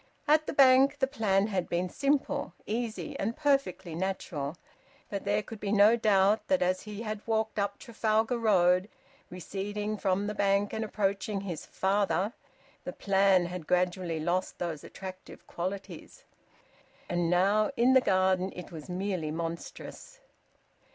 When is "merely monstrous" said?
18.89-20.19